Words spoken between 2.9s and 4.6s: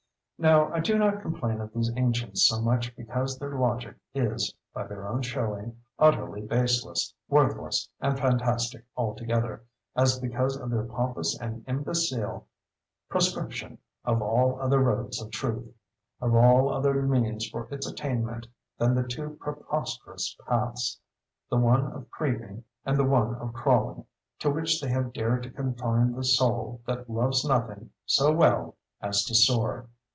because their logic is,